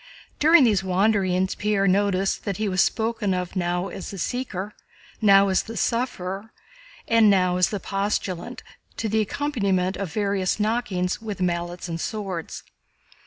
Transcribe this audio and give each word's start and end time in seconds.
During 0.39 0.63
these 0.63 0.83
wanderings, 0.83 1.53
Pierre 1.53 1.87
noticed 1.87 2.43
that 2.43 2.57
he 2.57 2.67
was 2.67 2.81
spoken 2.81 3.35
of 3.35 3.55
now 3.55 3.89
as 3.89 4.09
the 4.09 4.17
"Seeker," 4.17 4.73
now 5.21 5.49
as 5.49 5.61
the 5.61 5.77
"Sufferer," 5.77 6.51
and 7.07 7.29
now 7.29 7.57
as 7.57 7.69
the 7.69 7.79
"Postulant," 7.79 8.63
to 8.97 9.07
the 9.07 9.21
accompaniment 9.21 9.97
of 9.97 10.11
various 10.11 10.59
knockings 10.59 11.21
with 11.21 11.39
mallets 11.39 11.87
and 11.87 12.01
swords. 12.01 12.63